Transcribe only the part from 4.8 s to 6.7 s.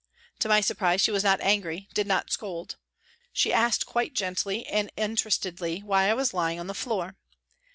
interestedly why I was lying on